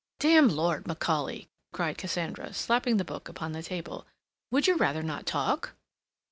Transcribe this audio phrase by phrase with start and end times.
[0.19, 4.07] "Damn Lord Macaulay!" cried Cassandra, slapping the book upon the table.
[4.49, 5.75] "Would you rather not talk?"